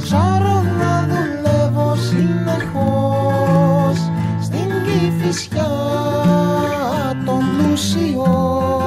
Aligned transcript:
Δεκαξάρω 0.00 0.64
να 0.78 1.08
δουλεύω 1.08 1.96
συνεχώς 1.96 3.98
Στην 4.42 4.70
Κηφισιά 4.84 5.70
των 7.24 7.38
πλουσιών. 7.56 8.82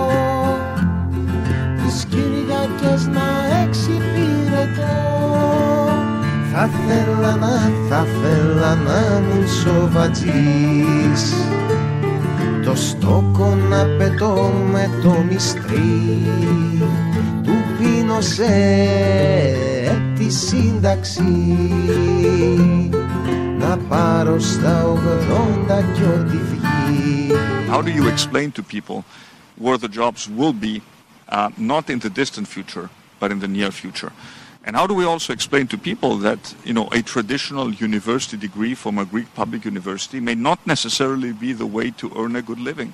Τις 1.86 2.05
Κυριακές 2.05 3.08
να 3.08 3.28
εξυπηρετώ. 3.64 4.96
Θα 6.54 6.70
θέλα 6.88 7.36
να, 7.36 7.72
θα 7.90 8.05
θέλα 8.22 8.76
να 8.76 9.20
μου 9.20 9.48
σοβατζής 9.64 11.34
το 12.66 12.76
στόκο 12.76 13.58
να 13.70 13.86
πετώ 13.98 14.52
με 14.72 14.90
το 15.04 15.16
μυστρί 15.30 16.22
του 17.44 17.54
πίνωσε 17.77 18.54
τη 20.23 20.30
σύνταξη 20.30 21.23
να 23.59 23.77
πάρω 23.77 24.38
στα 24.38 24.84
ογδόντα 24.84 25.83
κι 25.95 26.02
ό,τι 26.02 26.37
βγει. 26.37 27.30
How 27.70 27.83
do 27.83 27.91
you 27.91 28.07
explain 28.09 28.51
to 28.52 28.62
people 28.62 29.05
where 29.65 29.77
the 29.77 29.88
jobs 29.88 30.29
will 30.38 30.52
be 30.52 30.83
uh, 31.29 31.51
not 31.57 31.91
in 31.91 31.98
the 31.98 32.11
distant 32.11 32.47
future 32.48 32.88
but 33.20 33.30
in 33.30 33.38
the 33.41 33.48
near 33.48 33.70
future? 33.70 34.12
And 34.65 34.77
how 34.77 34.87
do 34.87 34.95
we 34.95 35.05
also 35.05 35.33
explain 35.33 35.66
to 35.69 35.79
people 35.79 36.12
that 36.29 36.41
you 36.69 36.75
know 36.79 36.88
a 36.98 37.01
traditional 37.15 37.73
university 37.88 38.37
degree 38.37 38.75
from 38.75 38.98
a 38.98 39.05
Greek 39.12 39.29
public 39.34 39.65
university 39.65 40.20
may 40.20 40.37
not 40.48 40.59
necessarily 40.66 41.33
be 41.33 41.52
the 41.52 41.66
way 41.77 41.91
to 42.01 42.07
earn 42.20 42.37
a 42.37 42.43
good 42.43 42.61
living? 42.70 42.91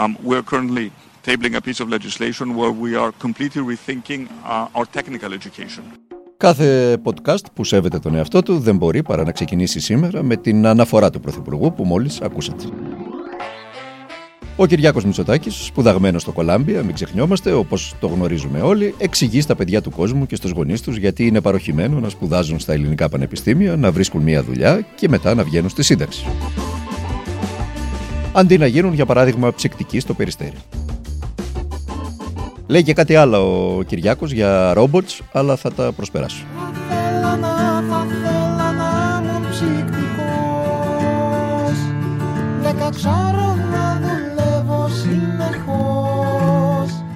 Um, 0.00 0.18
we're 0.22 0.42
currently 0.42 0.92
tabling 1.22 1.54
a 1.56 1.60
piece 1.60 1.80
of 1.80 1.88
legislation 1.88 2.54
where 2.54 2.70
we 2.84 2.94
are 2.94 3.12
completely 3.12 3.62
rethinking 3.62 4.28
uh, 4.44 4.68
our 4.74 4.86
technical 4.86 5.32
education. 5.32 6.01
Κάθε 6.43 6.97
podcast 7.03 7.45
που 7.53 7.63
σέβεται 7.63 7.99
τον 7.99 8.15
εαυτό 8.15 8.41
του 8.41 8.59
δεν 8.59 8.77
μπορεί 8.77 9.03
παρά 9.03 9.23
να 9.23 9.31
ξεκινήσει 9.31 9.79
σήμερα 9.79 10.23
με 10.23 10.35
την 10.35 10.65
αναφορά 10.65 11.09
του 11.09 11.19
Πρωθυπουργού 11.19 11.73
που 11.73 11.83
μόλις 11.83 12.21
ακούσατε. 12.21 12.63
Ο 14.55 14.65
Κυριάκος 14.65 15.05
Μητσοτάκης, 15.05 15.65
σπουδαγμένος 15.65 16.21
στο 16.21 16.31
Κολάμπια, 16.31 16.83
μην 16.83 16.93
ξεχνιόμαστε, 16.93 17.51
όπως 17.51 17.95
το 17.99 18.07
γνωρίζουμε 18.07 18.61
όλοι, 18.61 18.95
εξηγεί 18.97 19.41
στα 19.41 19.55
παιδιά 19.55 19.81
του 19.81 19.91
κόσμου 19.91 20.25
και 20.25 20.35
στους 20.35 20.51
γονείς 20.51 20.81
τους 20.81 20.97
γιατί 20.97 21.27
είναι 21.27 21.41
παροχημένο 21.41 21.99
να 21.99 22.09
σπουδάζουν 22.09 22.59
στα 22.59 22.73
ελληνικά 22.73 23.09
πανεπιστήμια, 23.09 23.75
να 23.75 23.91
βρίσκουν 23.91 24.21
μια 24.21 24.43
δουλειά 24.43 24.85
και 24.95 25.09
μετά 25.09 25.33
να 25.33 25.43
βγαίνουν 25.43 25.69
στη 25.69 25.83
σύνταξη. 25.83 26.25
Αντί 28.33 28.57
να 28.57 28.65
γίνουν, 28.65 28.93
για 28.93 29.05
παράδειγμα, 29.05 29.53
ψυκτικοί 29.53 29.99
στο 29.99 30.13
περιστέρι. 30.13 30.57
Λέει 32.67 32.83
και 32.83 32.93
κάτι 32.93 33.15
άλλο 33.15 33.37
ο 33.77 33.83
Κυριάκος 33.83 34.31
για 34.31 34.73
robots, 34.77 35.19
αλλά 35.31 35.55
θα 35.55 35.71
τα 35.73 35.91
προσπεράσω. 35.91 36.43
Θα 36.57 36.71
θέλα 36.89 37.37
να, 37.37 37.47
θα 37.89 38.07
θέλα 38.23 38.71
να 38.71 39.21
μου 39.21 39.47
ψυκτικός 39.49 39.93
Δεκαξάρω 42.61 43.55
να 43.71 43.99
δουλεύω 44.01 44.87
συνεχώς 44.87 45.83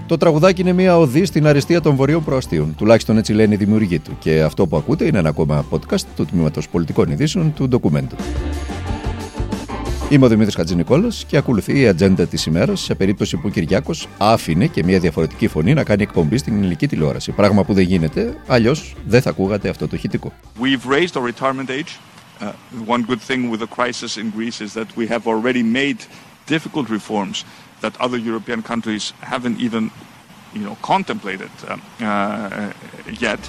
Το 0.08 0.18
τραγουδάκι 0.18 0.62
είναι 0.62 0.74
μια 0.74 0.98
οδή 0.98 1.26
στην 1.26 1.48
αριστεία 1.48 1.82
των 1.82 1.96
βορείων 1.96 2.24
προαστίων. 2.24 2.76
Τουλάχιστον 2.78 3.18
έτσι 3.18 3.34
λένε 3.34 3.54
οι 3.54 3.58
δημιουργοί 3.58 4.00
του. 4.00 4.18
Και 4.20 4.42
αυτό 4.42 4.68
που 4.68 4.78
ακούτε 4.78 5.06
είναι 5.06 5.18
ένα 5.18 5.30
ακόμα 5.30 5.66
podcast 5.70 6.02
του 6.16 6.26
τμήματος 6.26 6.70
Πολιτικών 6.70 7.12
Ειδήσεων 7.12 7.54
του 7.54 7.68
ντοκουμέντου. 7.68 8.16
Είμαι 10.10 10.26
ο 10.26 10.28
Δημήτρης 10.28 10.56
Χατζηνικόλα 10.56 11.12
και 11.28 11.38
ακολουθεί 11.38 11.80
η 11.80 11.88
ατζέντα 11.88 12.28
της 12.28 12.46
ημέρας 12.46 12.82
σε 12.82 12.96
περίπτωση 12.96 13.36
που 13.38 13.44
ο 13.46 13.50
Κυριάκος 13.50 14.08
άφηνε 14.18 14.68
και 14.68 14.84
μια 14.84 15.00
διαφορετική 15.00 15.48
φωνή 15.48 15.74
να 15.74 15.84
κάνει 15.84 16.04
εκπομπή 16.04 16.38
στην 16.38 16.58
ελληνική 16.58 16.88
τηλεόραση. 16.88 17.32
Πράγμα 17.32 17.64
που 17.64 17.74
δεν 17.74 17.84
γίνεται, 17.84 18.38
αλλιώς 18.48 18.96
δεν 19.06 19.22
θα 19.22 19.30
ακούγατε 19.30 19.70
αυτό 19.70 19.88
το 19.88 19.96
ηχητικό. 19.96 20.34
We've 20.60 20.92
raised 20.92 21.16
our 21.16 21.32
retirement 21.34 21.70
age. 21.70 21.92
Uh, 22.40 22.52
one 22.96 23.04
good 23.10 23.22
thing 23.30 23.50
with 23.52 23.60
the 23.60 23.72
crisis 23.78 24.18
in 24.18 24.32
Greece 24.38 24.62
is 24.62 24.74
that 24.74 24.88
we 24.98 25.08
have 25.14 25.24
already 25.28 25.64
made 25.64 26.00
difficult 26.56 26.88
reforms 26.90 27.38
that 27.82 27.94
other 28.06 28.20
European 28.32 28.62
countries 28.72 29.04
haven't 29.34 29.58
even, 29.68 29.84
you 30.58 30.64
know, 30.68 30.76
contemplated 30.94 31.52
uh, 31.58 31.76
uh, 32.02 32.72
yet. 33.28 33.42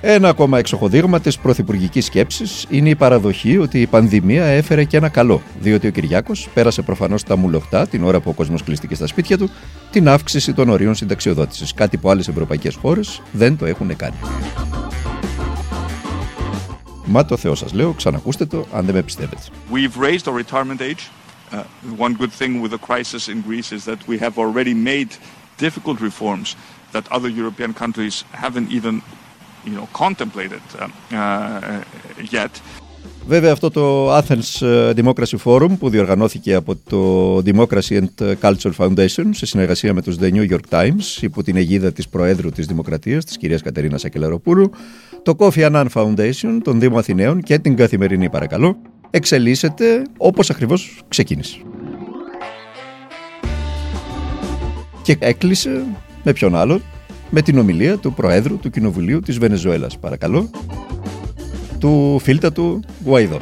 Ένα 0.00 0.28
ακόμα 0.28 0.58
εξοχοδείγμα 0.58 1.20
της 1.20 1.38
πρωθυπουργικής 1.38 2.04
σκέψης 2.04 2.66
είναι 2.70 2.88
η 2.88 2.94
παραδοχή 2.94 3.58
ότι 3.58 3.80
η 3.80 3.86
πανδημία 3.86 4.44
έφερε 4.44 4.84
και 4.84 4.96
ένα 4.96 5.08
καλό, 5.08 5.42
διότι 5.60 5.86
ο 5.86 5.90
Κυριάκος 5.90 6.48
πέρασε 6.54 6.82
προφανώς 6.82 7.22
τα 7.22 7.36
μουλοχτά 7.36 7.86
την 7.86 8.04
ώρα 8.04 8.20
που 8.20 8.30
ο 8.30 8.32
κόσμος 8.32 8.62
κλειστήκε 8.62 8.94
στα 8.94 9.06
σπίτια 9.06 9.38
του 9.38 9.50
την 9.90 10.08
αύξηση 10.08 10.52
των 10.52 10.68
ορίων 10.68 10.94
συνταξιοδότησης, 10.94 11.74
κάτι 11.74 11.96
που 11.96 12.10
άλλες 12.10 12.28
ευρωπαϊκές 12.28 12.74
χώρες 12.74 13.22
δεν 13.32 13.56
το 13.56 13.66
έχουν 13.66 13.96
κάνει. 13.96 14.16
Μα 17.04 17.24
το 17.24 17.36
Θεό 17.36 17.54
σας 17.54 17.72
λέω, 17.72 17.92
ξανακούστε 17.92 18.46
το 18.46 18.66
αν 18.72 18.84
δεν 18.84 18.94
με 18.94 19.02
πιστεύετε. 19.02 19.42
We've 19.72 19.96
raised 20.00 20.26
our 20.26 20.36
retirement 20.44 20.80
age. 20.80 21.10
Uh, 21.52 21.62
one 22.06 22.14
good 22.14 22.32
thing 22.40 22.60
with 22.62 22.72
the 22.76 22.82
crisis 22.90 23.28
in 23.28 23.40
Greece 23.48 23.70
is 23.76 23.84
that 23.84 24.00
we 24.08 24.18
have 24.18 24.34
already 24.44 24.74
made 24.74 25.10
difficult 25.66 26.00
reforms 26.00 26.56
that 26.94 27.04
other 27.16 27.30
European 27.42 27.72
countries 27.82 28.24
haven't 28.44 28.68
even, 28.78 28.94
you 29.66 29.74
know, 29.76 29.86
contemplated 30.02 30.64
uh, 30.78 30.88
uh, 31.12 32.34
yet. 32.36 32.50
Βέβαια 33.28 33.52
αυτό 33.52 33.70
το 33.70 34.16
Athens 34.16 34.62
Democracy 34.94 35.36
Forum 35.44 35.78
που 35.78 35.88
διοργανώθηκε 35.90 36.54
από 36.54 36.76
το 36.76 37.36
Democracy 37.36 38.00
and 38.00 38.34
Culture 38.40 38.72
Foundation 38.76 39.28
σε 39.30 39.46
συνεργασία 39.46 39.94
με 39.94 40.02
τους 40.02 40.16
The 40.20 40.32
New 40.32 40.50
York 40.50 40.68
Times 40.68 41.20
υπό 41.20 41.42
την 41.42 41.56
αιγίδα 41.56 41.92
της 41.92 42.08
Προέδρου 42.08 42.50
της 42.50 42.66
Δημοκρατίας, 42.66 43.24
της 43.24 43.36
κυρίας 43.36 43.62
Κατερίνας 43.62 44.04
Ακελαροπούλου, 44.04 44.70
το 45.22 45.34
Kofi 45.38 45.70
Annan 45.70 45.86
Foundation, 45.92 46.58
τον 46.62 46.80
Δήμο 46.80 46.98
Αθηναίων 46.98 47.42
και 47.42 47.58
την 47.58 47.76
Καθημερινή 47.76 48.30
παρακαλώ, 48.30 48.76
εξελίσσεται 49.10 50.02
όπως 50.16 50.50
ακριβώς 50.50 51.02
ξεκίνησε. 51.08 51.58
Και 55.02 55.16
έκλεισε 55.18 55.84
με 56.22 56.32
ποιον 56.32 56.56
άλλο, 56.56 56.80
με 57.30 57.42
την 57.42 57.58
ομιλία 57.58 57.96
του 57.96 58.12
Προέδρου 58.12 58.58
του 58.58 58.70
Κοινοβουλίου 58.70 59.20
της 59.20 59.38
Βενεζουέλας, 59.38 59.98
παρακαλώ, 59.98 60.50
του 61.78 62.18
φίλτα 62.22 62.52
του 62.52 62.82
Γουαϊδό. 63.04 63.38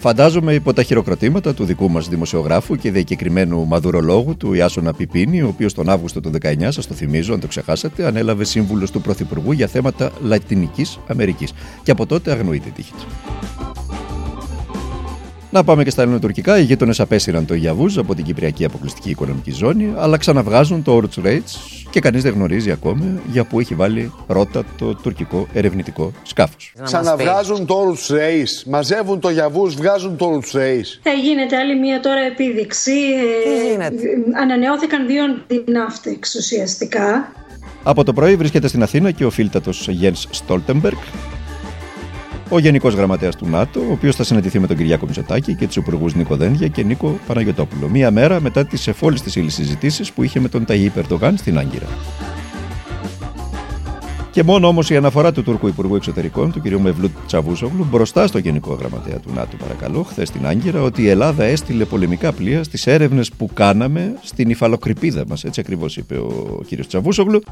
Φαντάζομαι 0.00 0.54
υπό 0.54 0.72
τα 0.72 0.82
χειροκροτήματα 0.82 1.54
του 1.54 1.64
δικού 1.64 1.90
μας 1.90 2.08
δημοσιογράφου 2.08 2.76
και 2.76 2.90
διακεκριμένου 2.90 3.66
μαδουρολόγου 3.66 4.36
του 4.36 4.54
Ιάσονα 4.54 4.92
Πιπίνη, 4.92 5.42
ο 5.42 5.48
οποίος 5.48 5.74
τον 5.74 5.88
Αύγουστο 5.88 6.20
του 6.20 6.30
19, 6.42 6.68
σας 6.68 6.86
το 6.86 6.94
θυμίζω 6.94 7.34
αν 7.34 7.40
το 7.40 7.46
ξεχάσατε, 7.46 8.06
ανέλαβε 8.06 8.44
σύμβουλος 8.44 8.90
του 8.90 9.00
Πρωθυπουργού 9.00 9.52
για 9.52 9.66
θέματα 9.66 10.10
Λατινικής 10.22 10.98
Αμερικής 11.06 11.52
και 11.82 11.90
από 11.90 12.06
τότε 12.06 12.30
αγνοείται 12.30 12.68
τύχη 12.74 12.92
του. 12.92 13.06
Να 15.50 15.64
πάμε 15.64 15.84
και 15.84 15.90
στα 15.90 16.02
ελληνοτουρκικά. 16.02 16.58
Οι 16.58 16.62
γείτονες 16.62 17.00
απέσυραν 17.00 17.46
το 17.46 17.54
Ιαβούζ 17.54 17.98
από 17.98 18.14
την 18.14 18.24
Κυπριακή 18.24 18.64
Αποκλειστική 18.64 19.10
Οικονομική 19.10 19.50
Ζώνη, 19.50 19.92
αλλά 19.96 20.16
ξαναβγάζουν 20.16 20.82
το 20.82 20.92
Όρτ 20.94 21.12
Rates 21.24 21.80
και 21.90 22.00
κανείς 22.00 22.22
δεν 22.22 22.32
γνωρίζει 22.32 22.70
ακόμα 22.70 23.04
για 23.32 23.44
πού 23.44 23.60
έχει 23.60 23.74
βάλει 23.74 24.12
ρότα 24.26 24.64
το 24.78 24.94
τουρκικό 24.94 25.46
ερευνητικό 25.52 26.12
σκάφος. 26.22 26.72
Ξαναβγάζουν 26.82 27.66
το 27.66 27.74
Όρτ 27.74 27.98
Race, 28.08 28.62
μαζεύουν 28.66 29.20
το 29.20 29.30
Ιαβούζ, 29.30 29.74
βγάζουν 29.74 30.16
το 30.16 30.24
Όρτ 30.26 30.46
Race. 30.52 30.98
Θα 31.02 31.10
γίνεται 31.10 31.56
άλλη 31.56 31.78
μία 31.78 32.00
τώρα 32.00 32.20
επίδειξη. 32.20 32.90
Τι 33.44 33.68
γίνεται; 33.68 33.84
Ε, 33.86 34.40
Ανανεώθηκαν 34.42 35.06
δύο 35.06 35.24
αντιναύτεξ 35.24 36.34
ουσιαστικά. 36.34 37.32
Από 37.82 38.04
το 38.04 38.12
πρωί 38.12 38.36
βρίσκεται 38.36 38.68
στην 38.68 38.82
Αθήνα 38.82 39.10
και 39.10 39.24
ο 39.24 39.30
φίλτατος 39.30 39.88
Γιένς 39.88 40.26
Στόλτεμπεργκ, 40.30 40.96
ο 42.48 42.58
Γενικός 42.58 42.94
Γραμματέας 42.94 43.36
του 43.36 43.46
ΝΑΤΟ, 43.48 43.80
ο 43.80 43.92
οποίος 43.92 44.16
θα 44.16 44.24
συναντηθεί 44.24 44.58
με 44.58 44.66
τον 44.66 44.76
Κυριάκο 44.76 45.06
Μητσοτάκη 45.06 45.54
και 45.54 45.66
τους 45.66 45.76
υπουργούς 45.76 46.14
Νίκο 46.14 46.36
Δένδια 46.36 46.68
και 46.68 46.82
Νίκο 46.82 47.18
Παναγιοτόπουλο. 47.26 47.88
Μία 47.88 48.10
μέρα 48.10 48.40
μετά 48.40 48.64
τις 48.64 48.88
εφόλιστε 48.88 49.40
ύλε 49.40 49.50
συζητήσεις 49.50 50.12
που 50.12 50.22
είχε 50.22 50.40
με 50.40 50.48
τον 50.48 50.64
Ταγί 50.64 50.88
Περντογάν 50.90 51.36
στην 51.36 51.58
Άγκυρα. 51.58 51.86
Και 54.30 54.42
μόνο 54.42 54.66
όμως 54.68 54.90
η 54.90 54.96
αναφορά 54.96 55.32
του 55.32 55.42
Τούρκου 55.42 55.66
Υπουργού 55.66 55.96
Εξωτερικών, 55.96 56.52
του 56.52 56.60
κ. 56.60 56.70
Μευλούτ 56.70 57.10
Τσαβούσογλου, 57.26 57.86
μπροστά 57.90 58.26
στο 58.26 58.38
Γενικό 58.38 58.74
Γραμματέα 58.74 59.18
του 59.18 59.30
ΝΑΤΟ, 59.34 59.56
παρακαλώ, 59.56 60.02
χθες 60.02 60.28
στην 60.28 60.46
Άγκυρα, 60.46 60.82
ότι 60.82 61.02
η 61.02 61.08
Ελλάδα 61.08 61.44
έστειλε 61.44 61.84
πολεμικά 61.84 62.32
πλοία 62.32 62.62
στις 62.62 62.86
έρευνες 62.86 63.30
που 63.32 63.50
κάναμε 63.54 64.14
στην 64.22 64.50
υφαλοκρηπίδα 64.50 65.24
μας. 65.28 65.44
Έτσι 65.44 65.60
ακριβώς 65.60 65.96
είπε 65.96 66.16
ο 66.16 66.60
κ. 66.70 66.86
Τσαβούσογλου. 66.86 67.42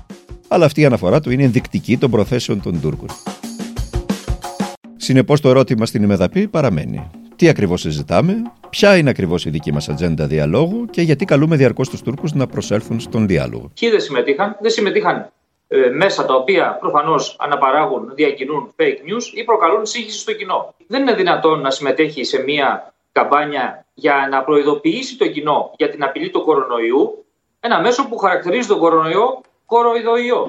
Αλλά 0.49 0.65
αυτή 0.65 0.81
η 0.81 0.85
αναφορά 0.85 1.21
του 1.21 1.31
είναι 1.31 1.43
ενδεικτική 1.43 1.97
των 1.97 2.11
προθέσεων 2.11 2.61
των 2.63 2.81
Τούρκων. 2.81 3.09
Συνεπώς 5.07 5.41
το 5.41 5.49
ερώτημα 5.49 5.87
στην 5.87 6.03
ημεδαπή 6.03 6.49
παραμένει. 6.49 7.11
Τι 7.37 7.49
ακριβώς 7.49 7.81
συζητάμε, 7.81 8.43
ποια 8.71 8.97
είναι 8.97 9.11
ακριβώς 9.11 9.45
η 9.45 9.51
δική 9.51 9.73
μας 9.73 9.89
ατζέντα 9.89 10.27
διαλόγου 10.27 10.85
και 10.85 11.03
γιατί 11.03 11.25
καλούμε 11.25 11.57
διαρκώς 11.57 11.89
τους 11.89 12.03
Τούρκους 12.03 12.33
να 12.33 12.47
προσέλθουν 12.47 13.01
στον 13.01 13.27
διάλογο. 13.27 13.71
Ποιοι 13.81 13.91
δεν 13.91 14.01
συμμετείχαν, 14.01 14.57
δεν 14.61 14.71
συμμετείχαν 14.71 15.31
ε, 15.69 15.89
μέσα 15.89 16.25
τα 16.25 16.35
οποία 16.35 16.77
προφανώς 16.81 17.37
αναπαράγουν, 17.39 18.13
διακινούν 18.15 18.75
fake 18.77 18.83
news 18.83 19.25
ή 19.35 19.45
προκαλούν 19.45 19.87
σύγχυση 19.87 20.19
στο 20.19 20.33
κοινό. 20.33 20.75
Δεν 20.87 21.01
είναι 21.01 21.15
δυνατόν 21.15 21.61
να 21.61 21.71
συμμετέχει 21.71 22.25
σε 22.25 22.43
μια 22.43 22.95
καμπάνια 23.13 23.87
για 23.95 24.29
να 24.31 24.43
προειδοποιήσει 24.43 25.17
το 25.17 25.27
κοινό 25.27 25.73
για 25.77 25.91
την 25.91 26.05
απειλή 26.05 26.31
του 26.31 26.43
κορονοϊού, 26.43 27.25
ένα 27.61 27.81
μέσο 27.81 28.09
που 28.09 28.17
χαρακτηρίζει 28.17 28.69
τον 28.69 28.79
κορονοϊό 28.79 29.41
κοροϊδοϊό. 29.67 30.49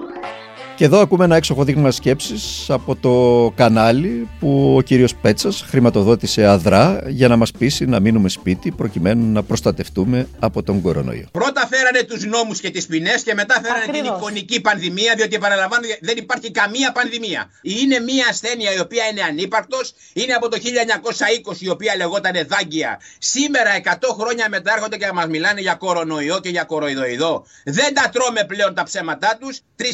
Και 0.77 0.85
εδώ 0.85 0.99
ακούμε 0.99 1.23
ένα 1.23 1.35
έξοχο 1.35 1.63
δείγμα 1.63 1.91
σκέψης 1.91 2.69
από 2.69 2.95
το 2.95 3.51
κανάλι 3.55 4.27
που 4.39 4.75
ο 4.77 4.81
κύριος 4.81 5.15
Πέτσας 5.15 5.61
χρηματοδότησε 5.67 6.45
αδρά 6.45 7.03
για 7.07 7.27
να 7.27 7.35
μας 7.35 7.51
πείσει 7.51 7.85
να 7.85 7.99
μείνουμε 7.99 8.29
σπίτι 8.29 8.71
προκειμένου 8.71 9.31
να 9.31 9.43
προστατευτούμε 9.43 10.27
από 10.39 10.63
τον 10.63 10.81
κορονοϊό. 10.81 11.25
Πρώτα 11.31 11.56
φέρανε 11.67 12.03
τους 12.03 12.25
νόμους 12.25 12.59
και 12.59 12.69
τις 12.69 12.85
ποινές 12.85 13.23
και 13.23 13.33
μετά 13.33 13.61
φέρανε 13.63 13.83
Ακριβώς. 13.83 14.07
την 14.07 14.15
εικονική 14.17 14.61
πανδημία, 14.61 15.13
διότι 15.15 15.37
παραλαμβάνω 15.37 15.87
δεν 16.01 16.17
υπάρχει 16.17 16.51
καμία 16.51 16.91
πανδημία. 16.91 17.51
Είναι 17.61 17.99
μια 17.99 18.27
ασθένεια 18.29 18.73
η 18.73 18.79
οποία 18.79 19.05
είναι 19.05 19.21
ανύπαρκτος, 19.21 19.93
είναι 20.13 20.33
από 20.33 20.49
το 20.49 20.57
1920 20.57 21.61
η 21.61 21.69
οποία 21.69 21.95
λεγόταν 21.95 22.47
δάγκια. 22.47 23.01
Σήμερα 23.17 23.75
100 23.75 24.15
χρόνια 24.19 24.49
μετά 24.49 24.73
έρχονται 24.73 24.97
και 24.97 25.11
μας 25.11 25.27
μιλάνε 25.27 25.61
για 25.61 25.73
κορονοϊό 25.73 26.39
και 26.39 26.49
για 26.49 26.63
κοροϊδοειδό. 26.63 27.45
Δεν 27.65 27.93
τα 27.93 28.09
τρώμε 28.09 28.43
πλέον 28.45 28.73
τα 28.73 28.83
ψέματά 28.83 29.37
τους. 29.39 29.59
3.000 29.77 29.85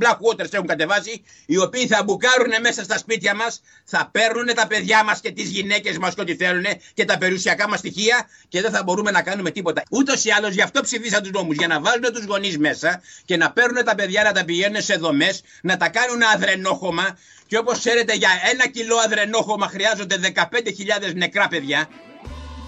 black 0.00 0.16
waters 0.26 0.52
έχουν 0.52 0.66
κατεβάσει, 0.66 1.24
οι 1.46 1.58
οποίοι 1.58 1.86
θα 1.86 2.02
μπουκάρουν 2.02 2.52
μέσα 2.60 2.84
στα 2.84 2.98
σπίτια 2.98 3.34
μας, 3.34 3.60
θα 3.84 4.08
παίρνουν 4.12 4.54
τα 4.54 4.66
παιδιά 4.66 5.04
μας 5.04 5.20
και 5.20 5.30
τις 5.30 5.48
γυναίκες 5.48 5.98
μας 5.98 6.14
και 6.14 6.20
ό,τι 6.20 6.36
θέλουν 6.36 6.64
και 6.94 7.04
τα 7.04 7.18
περιουσιακά 7.18 7.68
μας 7.68 7.78
στοιχεία 7.78 8.28
και 8.48 8.60
δεν 8.60 8.70
θα 8.70 8.82
μπορούμε 8.82 9.10
να 9.10 9.22
κάνουμε 9.22 9.50
τίποτα. 9.50 9.82
Ούτως 9.90 10.24
ή 10.24 10.30
άλλως 10.30 10.54
γι' 10.54 10.62
αυτό 10.62 10.80
ψηφίσαν 11.14 11.22
τους 11.22 11.30
νόμου. 11.30 11.52
Για 11.52 11.66
να 11.66 11.80
βάλουν 11.80 12.12
τους 12.12 12.24
γονείς 12.24 12.58
μέσα 12.58 13.00
και 13.24 13.36
να 13.36 13.50
παίρνουν 13.50 13.84
τα 13.84 13.94
παιδιά 13.94 14.22
να 14.22 14.32
τα 14.32 14.44
πηγαίνουν 14.44 14.82
σε 14.82 14.94
δομές, 14.94 15.42
να 15.62 15.76
τα 15.76 15.88
κάνουν 15.88 16.22
αδρενόχωμα. 16.34 17.18
Και 17.46 17.58
όπως 17.58 17.78
ξέρετε, 17.78 18.14
για 18.14 18.30
ένα 18.52 18.68
κιλό 18.68 18.96
αδρενόχωμα 19.04 19.66
χρειάζονται 19.68 20.16
15.000 20.22 21.14
νεκρά 21.14 21.48
παιδιά. 21.48 21.88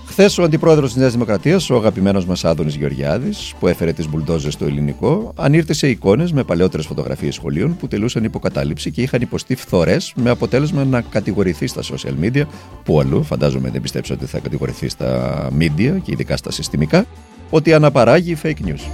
Χθες 0.09 0.39
ο 0.39 0.43
αντιπρόεδρος 0.43 0.93
της 0.93 1.01
Νέας 1.01 1.13
Δημοκρατίας, 1.13 1.71
ο 1.71 1.77
αγαπημένος 1.77 2.27
μας 2.27 2.45
Άδωνης 2.45 2.75
Γεωργιάδης, 2.75 3.55
που 3.59 3.69
έφερε 3.69 3.93
τις 3.93 4.09
μπουλντόζες 4.09 4.53
στο 4.53 4.65
ελληνικό, 4.65 5.33
ανήρτησε 5.37 5.89
εικόνες 5.89 6.33
με 6.33 6.45
παλαιότερες 6.45 6.87
φωτογραφίες 6.87 7.35
σχολείων 7.35 7.77
που 7.77 7.89
τελούσαν 7.89 8.25
υποκατάληψη 8.25 8.91
και 8.91 9.03
είχαν 9.03 9.21
υποστεί 9.21 9.55
φθορές 9.55 10.13
με 10.17 10.31
αποτέλεσμα 10.31 10.85
να 10.85 11.01
κατηγορηθεί 11.01 11.67
στα 11.67 11.83
social 11.83 12.25
media, 12.25 12.43
που 12.85 13.01
αλλού 13.01 13.23
φαντάζομαι 13.23 13.71
δεν 13.71 13.81
πιστέψω 13.81 14.15
ότι 14.15 14.27
θα 14.27 14.39
κατηγορηθεί 14.39 14.89
στα 14.89 15.51
media 15.59 15.97
και 16.03 16.13
ειδικά 16.13 16.37
στα 16.37 16.51
συστημικά, 16.51 17.07
ότι 17.51 17.73
αναπαράγει 17.73 18.37
fake 18.43 18.67
news. 18.67 18.91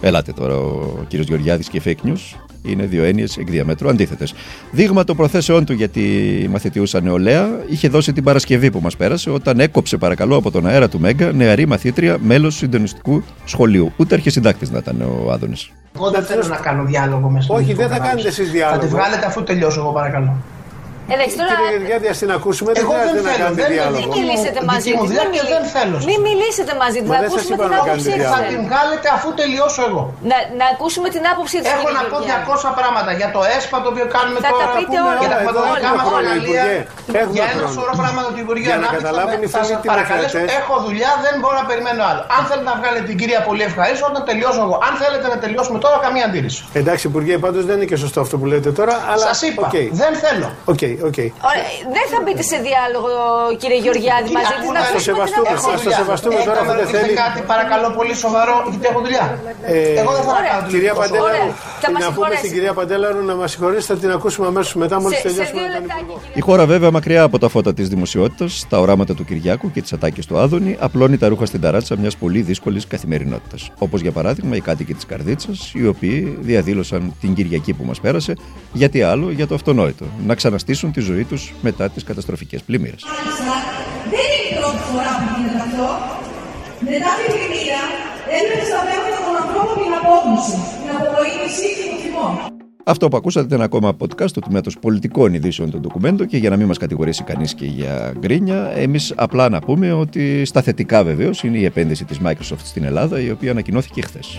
Ελάτε 0.00 0.32
τώρα 0.32 0.54
ο 0.56 1.04
κύριος 1.08 1.28
Γεωργιάδης 1.28 1.68
και 1.68 1.82
fake 1.84 2.08
news 2.08 2.38
είναι 2.62 2.84
δύο 2.84 3.04
έννοιες 3.04 3.36
εκ 3.36 3.50
διαμέτρου 3.50 3.88
αντίθετες. 3.88 4.34
Δείγμα 4.70 5.04
των 5.04 5.16
προθέσεών 5.16 5.64
του 5.64 5.72
για 5.72 5.88
τη 5.88 6.02
μαθητιούσα 6.50 7.00
νεολαία 7.00 7.48
είχε 7.68 7.88
δώσει 7.88 8.12
την 8.12 8.24
Παρασκευή 8.24 8.70
που 8.70 8.80
μας 8.80 8.96
πέρασε 8.96 9.30
όταν 9.30 9.60
έκοψε 9.60 9.96
παρακαλώ 9.96 10.36
από 10.36 10.50
τον 10.50 10.66
αέρα 10.66 10.88
του 10.88 11.00
Μέγκα 11.00 11.32
νεαρή 11.32 11.66
μαθήτρια 11.66 12.18
μέλος 12.22 12.54
συντονιστικού 12.56 13.22
σχολείου. 13.44 13.92
Ούτε 13.96 14.14
αρχισυντάκτης 14.14 14.70
να 14.70 14.78
ήταν 14.78 15.00
ο 15.26 15.30
Άδωνης. 15.32 15.70
Εγώ 15.96 16.10
δεν 16.10 16.22
θέλω 16.22 16.42
να 16.48 16.56
κάνω 16.56 16.84
διάλογο 16.84 17.28
μέσα 17.28 17.54
Όχι, 17.54 17.64
στο 17.64 17.74
δεν 17.74 17.88
θα 17.88 17.92
κανάλι 17.96 18.08
κάνετε 18.08 18.28
σας. 18.30 18.38
εσείς 18.38 18.52
διάλογο. 18.52 18.80
Θα 18.80 18.86
τη 18.86 18.92
βγάλετε 18.94 19.26
αφού 19.26 19.42
τελειώσω 19.42 19.80
εγώ 19.80 19.92
παρακαλώ. 19.92 20.36
Εντάξει, 21.14 21.34
τώρα 21.40 21.50
Κύριε 21.54 21.70
Γεωργιάδη, 21.74 22.06
ας 22.14 22.18
την 22.22 22.30
ακούσουμε, 22.38 22.70
δεν 22.74 22.80
Εγώ 22.84 22.92
δεν 22.92 23.00
χρειάζεται 23.02 23.22
να 23.28 23.30
θέλω, 23.32 23.42
κάνετε 23.44 23.62
δεν- 23.62 23.72
διάλογο. 23.74 23.98
μην 24.00 24.08
μιλήσετε 24.18 24.58
Δική 24.60 24.70
μαζί 24.72 24.90
μου 24.96 25.02
της. 25.02 25.08
δουλειά 25.10 25.24
μην 25.26 25.32
και 25.36 25.42
μιλ- 25.44 25.52
δεν 25.54 25.64
θέλω. 25.74 25.96
Μην 26.10 26.18
μιλήσετε 26.28 26.72
μαζί 26.82 26.98
της. 27.02 27.08
Μα 27.10 27.14
Να 27.16 27.20
δεν 27.22 27.30
σας 27.30 27.36
ακούσουμε 27.38 27.54
είπα 27.56 27.64
την 27.66 27.72
να 27.74 27.78
άποψή 27.82 27.90
κάνετε 27.90 28.10
της. 28.18 28.30
Θα 28.32 28.38
διάλογο. 28.38 28.50
την 28.52 28.60
βγάλετε 28.68 29.06
αφού 29.16 29.28
τελειώσω 29.40 29.80
εγώ. 29.90 30.02
Να, 30.30 30.36
να 30.60 30.66
ακούσουμε 30.74 31.08
την 31.14 31.22
άποψή 31.32 31.56
της. 31.62 31.68
Έχω 31.74 31.78
κύριε 31.82 31.96
να 31.98 32.02
πω 32.12 32.16
Γεωργιάδη. 32.18 32.42
200 32.52 32.70
πράγματα 32.80 33.10
για 33.20 33.28
το 33.34 33.40
ΕΣΠΑ 33.56 33.76
το 33.84 33.88
οποίο 33.92 34.06
κάνουμε 34.16 34.38
Θα 34.44 34.50
τώρα. 34.52 34.62
τα 34.62 34.68
πείτε 34.76 34.96
πούμε, 34.98 35.10
όλα. 35.10 35.20
Για 35.22 35.30
τα 35.34 35.38
Εδώ 35.42 35.48
παθολογικά 35.48 35.88
έχουμε 35.90 36.00
μα 36.00 36.04
χρόνο, 36.08 36.28
αναλύα. 36.30 36.64
Υπουργέ. 36.64 37.18
Έχουμε 37.20 37.34
Για 37.36 37.46
ένα 37.52 37.60
χρόνο. 37.60 37.76
σωρό 37.76 37.92
πράγματα 38.00 38.28
του 38.34 38.40
Υπουργείου 38.46 38.70
Για 38.70 38.76
να 38.76 38.80
Ανάπτυξης, 38.80 39.04
καταλάβουν 39.08 39.38
θα- 39.40 39.46
οι 39.46 39.50
θα 39.54 39.58
φίλοι 39.58 39.70
σας 39.72 39.80
τι 39.82 39.88
παρακαλέσω. 39.92 40.36
μαθαίνετε. 40.36 40.58
Έχω 40.60 40.74
δουλειά, 40.86 41.10
δεν 41.24 41.34
μπορώ 41.40 41.54
να 41.62 41.66
περιμένω 41.70 42.02
άλλο. 42.10 42.22
Αν 42.36 42.42
θέλετε 42.48 42.68
να 42.72 42.76
βγάλετε 42.80 43.04
την 43.10 43.16
κυρία 43.20 43.40
πολύ 43.48 43.62
ευχαρίστω, 43.68 44.04
όταν 44.12 44.22
τελειώσω 44.30 44.60
εγώ. 44.66 44.76
Αν 44.88 44.92
θέλετε 45.02 45.26
να 45.32 45.36
τελειώσουμε 45.44 45.78
τώρα, 45.84 45.96
καμία 46.06 46.24
αντίρρηση. 46.28 46.60
Εντάξει, 46.80 47.02
Υπουργέ, 47.10 47.34
πάντως 47.44 47.62
δεν 47.68 47.74
είναι 47.78 47.88
και 47.92 47.98
σωστό 48.04 48.18
αυτό 48.24 48.34
που 48.40 48.46
λέτε 48.52 48.70
τώρα, 48.80 48.94
αλλά. 49.12 49.24
Σας 49.30 49.40
είπα, 49.48 49.62
οκ. 49.68 49.76
δεν 50.02 50.12
θέλω. 50.24 50.48
Οκ, 51.08 51.08
οκ. 51.10 51.18
Ωραία, 51.50 51.68
δεν 51.96 52.06
θα 52.12 52.18
μπείτε 52.22 52.42
σε 52.50 52.56
διάλογο, 52.66 53.10
κύριε 53.60 53.78
Γεωργιάδη, 53.84 54.26
Τι 54.30 54.34
μαζί 54.38 54.52
της. 54.52 54.58
ακούνε, 54.58 54.78
Να 54.78 54.84
θα 54.84 54.90
το 54.90 54.98
ακούσουμε 54.98 55.14
την 55.14 55.30
σεβαστούμε, 55.30 55.48
άποψή 55.50 55.66
θα 55.66 55.74
της. 55.74 55.82
το 55.84 55.90
δουλειά. 55.90 55.98
σεβαστούμε 56.00 56.38
Ε, 56.42 56.48
τώρα, 56.48 56.60
θα 56.60 56.64
αφού 56.64 56.72
δεν 56.72 56.78
ρωτήσετε 56.80 57.04
θέλει. 57.06 57.16
κάτι 57.24 57.38
παρακαλώ 57.52 57.88
πολύ 57.98 58.14
σοβαρό, 58.24 58.54
γιατί 58.70 58.84
έχω 58.90 59.00
δουλειά. 59.06 59.24
Εγώ 60.02 60.10
δεν 60.18 60.24
θα 60.28 60.34
Ωραία. 60.40 60.52
κάνω 60.54 60.68
Κυρία 60.72 60.92
τόσο. 60.94 61.00
Παντέλαρου, 61.02 61.42
Ωραία. 61.42 61.54
Θα 61.84 61.88
μας 61.94 62.00
να 62.04 62.06
πούμε 62.06 62.10
συγχωρέσει. 62.14 62.40
στην 62.42 62.50
κυρία 62.54 62.72
Παντέλαρου 62.78 63.20
να 63.30 63.34
μας 63.40 63.48
συγχωρήσει, 63.52 63.86
θα 63.92 63.96
την 64.02 64.10
ακούσουμε 64.16 64.46
αμέσως 64.52 64.74
μετά, 64.82 64.96
μόλις 65.02 65.16
Σε, 65.18 65.22
σε 65.22 65.28
τελειώσουμε 65.28 65.60
δύο 65.60 65.66
με 65.66 65.72
τον 65.72 65.80
λεπτάκια, 65.80 66.02
Υπουργό. 66.04 66.18
κύριε 66.24 66.38
Η 66.40 66.42
χώρα, 66.48 66.64
βέβαια, 66.72 66.90
μακριά 66.96 67.22
από 67.28 67.36
τα 67.42 67.48
φώτα 67.54 67.70
της 67.78 67.86
δημοσιότητας, 67.94 68.50
τα 68.72 68.76
οράματα 68.84 69.12
του 69.18 69.24
Κυριάκου 69.28 69.66
και 69.74 69.80
τις 69.84 69.92
ατάκες 69.96 70.24
του 70.28 70.34
Άδωνη, 70.42 70.72
απλώνει 70.86 71.16
τα 71.22 71.26
ρούχα 71.32 71.44
στην 71.50 71.60
ταράτσα 71.64 71.94
μιας 72.02 72.14
πολύ 72.22 72.40
δύσκολης 72.50 72.82
καθημερινότητας. 72.92 73.60
Όπως 73.78 73.98
για 74.00 74.12
παράδειγμα 74.18 74.56
οι 74.56 74.60
κάτοικοι 74.68 74.94
της 74.94 75.06
Καρδίτσας, 75.06 75.58
οι 75.74 75.86
οποίοι 75.86 76.38
διαδήλωσαν 76.40 77.02
την 77.20 77.34
Κυριακή 77.34 77.72
που 77.72 77.84
μας 77.84 78.00
πέρασε, 78.00 78.32
γιατί 78.72 79.02
άλλο 79.02 79.30
για 79.30 79.46
το 79.46 79.54
αυτονόητο, 79.54 80.04
να 80.26 80.34
ξαναστήσουν 80.34 80.89
τη 80.92 81.00
ζωή 81.00 81.24
τους 81.24 81.52
μετά 81.62 81.88
τις 81.90 82.04
καταστροφικές 82.04 82.62
πλημμύρες. 82.62 83.02
Δεν 84.12 84.24
είναι 84.32 84.48
η 84.52 84.54
πρώτη 84.60 84.82
φορά 84.90 85.12
που 85.18 85.26
γίνεται 85.36 85.60
αυτό. 85.66 85.86
Μετά 86.90 87.10
την 87.18 87.28
πλημμύρα 87.34 87.82
έπρεπε 88.38 88.64
στα 88.70 88.80
θέματα 88.88 89.18
των 89.26 89.34
ανθρώπων 89.42 89.74
την 89.82 89.92
απόγνωση, 90.00 90.54
την 90.80 90.88
απογοήτευση 90.96 91.66
και 91.76 91.84
τον 91.90 91.98
θυμό. 92.04 92.28
Αυτό 92.84 93.08
που 93.08 93.16
ακούσατε 93.16 93.46
ήταν 93.46 93.62
ακόμα 93.62 93.96
podcast 94.00 94.30
του 94.30 94.40
τμήματος 94.40 94.78
πολιτικών 94.78 95.34
ειδήσεων 95.34 95.70
των 95.70 95.80
ντοκουμέντο 95.80 96.24
και 96.24 96.36
για 96.36 96.50
να 96.50 96.56
μην 96.56 96.66
μας 96.66 96.78
κατηγορήσει 96.78 97.22
κανείς 97.24 97.54
και 97.54 97.64
για 97.64 98.12
γκρίνια, 98.18 98.72
εμείς 98.74 99.12
απλά 99.16 99.48
να 99.48 99.60
πούμε 99.60 99.92
ότι 99.92 100.44
στα 100.44 100.62
θετικά 100.62 101.04
βεβαίως 101.04 101.42
είναι 101.42 101.58
η 101.58 101.64
επένδυση 101.64 102.04
της 102.04 102.20
Microsoft 102.24 102.64
στην 102.64 102.84
Ελλάδα, 102.84 103.20
η 103.20 103.30
οποία 103.30 103.50
ανακοινώθηκε 103.50 104.02
χθες. 104.02 104.38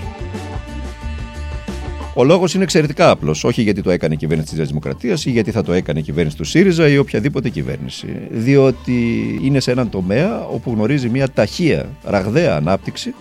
Ο 2.13 2.23
λόγος 2.23 2.53
είναι 2.53 2.63
εξαιρετικά 2.63 3.09
απλός. 3.09 3.43
Όχι 3.43 3.61
γιατί 3.61 3.81
το 3.81 3.91
έκανε 3.91 4.13
η 4.13 4.17
κυβέρνηση 4.17 4.47
της 4.47 4.57
Νέας 4.57 4.69
Δημοκρατίας 4.69 5.25
ή 5.25 5.31
γιατί 5.31 5.51
θα 5.51 5.63
το 5.63 5.73
έκανε 5.73 5.99
η 5.99 6.01
κυβέρνηση 6.01 6.37
του 6.37 6.43
ΣΥΡΙΖΑ 6.43 6.87
ή 6.87 6.97
οποιαδήποτε 6.97 7.49
κυβέρνηση. 7.49 8.07
Διότι 8.29 9.21
είναι 9.43 9.59
σε 9.59 9.71
έναν 9.71 9.89
τομέα 9.89 10.45
όπου 10.45 10.71
γνωρίζει 10.71 11.09
μια 11.09 11.29
ταχεία, 11.29 11.89
ραγδαία 12.03 12.55
ανάπτυξη 12.55 13.13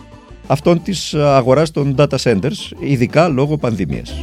αυτών 0.46 0.82
της 0.82 1.14
αγοράς 1.14 1.70
των 1.70 1.94
data 1.98 2.16
centers, 2.22 2.70
ειδικά 2.78 3.28
λόγω 3.28 3.56
πανδημίας. 3.56 4.14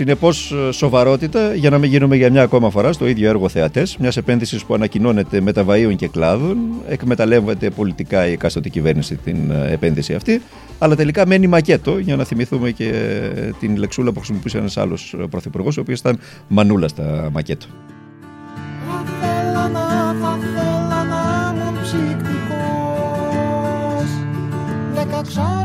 Συνεπώς, 0.00 0.54
σοβαρότητα 0.70 1.54
για 1.54 1.70
να 1.70 1.78
μην 1.78 1.90
γίνουμε 1.90 2.16
για 2.16 2.30
μια 2.30 2.42
ακόμα 2.42 2.70
φορά 2.70 2.92
στο 2.92 3.06
ίδιο 3.06 3.28
έργο 3.28 3.48
θεατές, 3.48 3.96
μιας 3.96 4.16
επένδυσης 4.16 4.64
που 4.64 4.74
ανακοινώνεται 4.74 5.42
μεταβαΐων 5.46 5.94
και 5.96 6.08
κλάδων, 6.08 6.58
εκμεταλλεύεται 6.88 7.70
πολιτικά 7.70 8.26
η 8.26 8.32
εκάστοτε 8.32 8.68
κυβέρνηση 8.68 9.16
την 9.16 9.50
ε, 9.50 9.72
επένδυση 9.72 10.14
αυτή, 10.14 10.42
αλλά 10.78 10.96
τελικά 10.96 11.26
μένει 11.26 11.46
μακέτο 11.46 11.98
για 11.98 12.16
να 12.16 12.24
θυμηθούμε 12.24 12.70
και 12.70 12.88
ε, 12.88 13.50
την 13.60 13.76
λεξούλα 13.76 14.12
που 14.12 14.18
χρησιμοποιούσε 14.18 14.58
ένας 14.58 14.76
άλλος 14.76 15.16
πρωθυπουργός, 15.30 15.76
ο 15.76 15.80
οποίος 15.80 15.98
ήταν 15.98 16.18
μανούλα 16.48 16.88
στα 16.88 17.28
μακέτο. 17.32 17.66
Θα 24.94 25.59